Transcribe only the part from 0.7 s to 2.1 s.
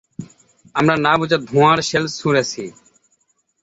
আমরা না বুঝে ধোঁয়ার শেল